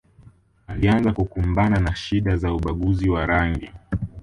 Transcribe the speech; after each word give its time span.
Alianza 0.67 1.11
kukumbana 1.13 1.79
na 1.79 1.95
shida 1.95 2.31
ya 2.37 2.53
ubaguzi 2.53 3.09
wa 3.09 3.25
rangi 3.25 3.69